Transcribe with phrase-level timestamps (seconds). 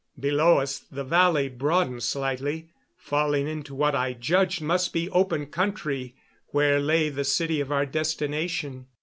[0.19, 6.15] Below us the valley broadened slightly, falling into what I judged must be open country
[6.47, 8.87] where lay the city of our destination.